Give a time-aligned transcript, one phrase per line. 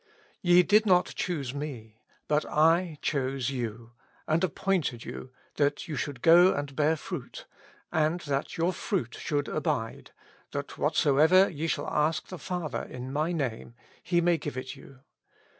[0.43, 3.91] Ve did not choose me, but I chose you,
[4.27, 7.45] and appointed you, that ye should go and bear fruit,
[7.91, 10.09] and that yoitr fruit should abide;
[10.53, 15.01] THAT WHATSOEVER YE SHALL ASK the Father in my name, He may give it you.